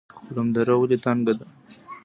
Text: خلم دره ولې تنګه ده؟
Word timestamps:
خلم 0.15 0.47
دره 0.55 0.75
ولې 0.77 0.97
تنګه 1.03 1.33
ده؟ 1.39 1.45